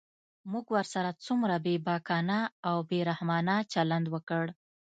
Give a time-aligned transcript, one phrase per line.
[0.51, 4.45] موږ ورسره څومره بېباکانه او بې رحمانه چلند وکړ.